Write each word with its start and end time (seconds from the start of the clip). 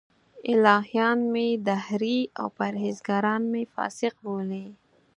الهیان 0.51 1.19
مې 1.33 1.47
دهري 1.67 2.19
او 2.39 2.47
پرهېزګاران 2.57 3.41
مې 3.51 3.63
فاسق 3.73 4.13
بولي. 4.25 4.65